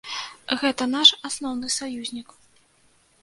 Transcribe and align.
Гэта 0.61 0.87
наш 0.93 1.09
асноўны 1.29 1.67
саюзнік. 1.77 2.33